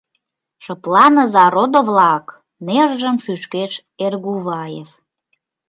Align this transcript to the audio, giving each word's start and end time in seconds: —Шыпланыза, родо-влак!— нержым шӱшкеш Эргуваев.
—Шыпланыза, 0.63 1.45
родо-влак!— 1.55 2.25
нержым 2.67 3.15
шӱшкеш 3.23 3.73
Эргуваев. 4.05 4.89